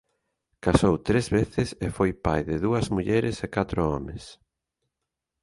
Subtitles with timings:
[0.65, 4.23] Casou tres veces e foi pai de dúas mulleres e catro homes.